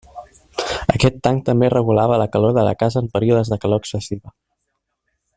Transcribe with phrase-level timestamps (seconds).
[0.93, 4.35] Aquest tanc també regulava la calor de la casa en períodes de calor excessiva.